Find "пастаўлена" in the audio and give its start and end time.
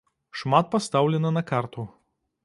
0.75-1.31